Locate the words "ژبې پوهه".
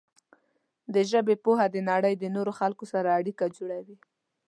1.11-1.65